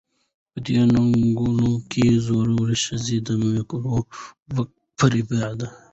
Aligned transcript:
په 0.51 0.57
دې 0.65 0.77
نکلونو 0.93 1.69
کې 1.91 2.05
زړې 2.25 2.73
ښځې 2.83 3.17
د 3.27 3.29
مکرو 3.41 3.95
و 4.53 4.55
فرېبه 4.97 5.41